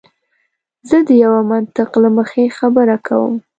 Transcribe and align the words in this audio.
زه 0.89 0.97
د 1.07 1.09
یوه 1.23 1.41
منطق 1.51 1.89
له 2.03 2.09
مخې 2.17 2.55
خبره 2.57 2.95
کوم. 3.07 3.33